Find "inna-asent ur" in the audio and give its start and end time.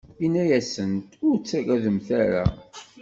0.25-1.35